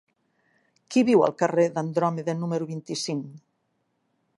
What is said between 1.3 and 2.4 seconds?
carrer d'Andròmeda